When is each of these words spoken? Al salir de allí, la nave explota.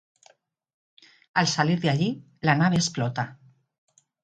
Al 1.41 1.51
salir 1.51 1.77
de 1.85 1.91
allí, 1.93 2.09
la 2.51 2.59
nave 2.63 2.83
explota. 2.85 3.29